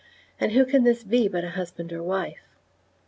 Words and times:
And 0.39 0.53
who 0.53 0.65
can 0.65 0.83
be 0.83 0.93
this 0.93 1.03
but 1.31 1.43
a 1.43 1.51
husband 1.51 1.93
or 1.93 2.01
wife? 2.01 2.41